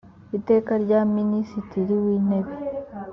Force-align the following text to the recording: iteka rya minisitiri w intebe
iteka 0.37 0.71
rya 0.83 0.99
minisitiri 1.15 1.93
w 2.03 2.05
intebe 2.17 2.51